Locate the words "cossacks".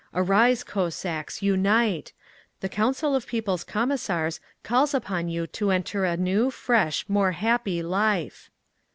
0.63-1.43